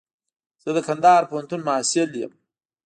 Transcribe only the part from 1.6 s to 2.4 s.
محصل يم.